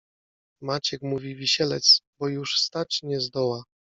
[0.61, 3.63] Maciek mówi wisielec, bo już stać nie zdoła